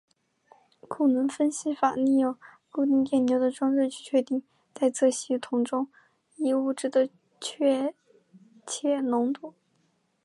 [0.87, 2.35] 库伦分析法利用
[2.71, 4.41] 固定电流的装置去确定
[4.73, 5.89] 待测系统中
[6.37, 7.07] 一物质的
[7.39, 7.93] 确
[8.65, 9.53] 切浓度。